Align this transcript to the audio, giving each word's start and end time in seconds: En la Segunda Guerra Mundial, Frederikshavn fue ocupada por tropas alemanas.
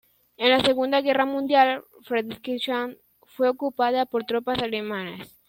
En 0.37 0.49
la 0.49 0.59
Segunda 0.61 0.99
Guerra 1.01 1.25
Mundial, 1.27 1.83
Frederikshavn 2.01 2.97
fue 3.21 3.49
ocupada 3.49 4.07
por 4.07 4.25
tropas 4.25 4.57
alemanas. 4.63 5.37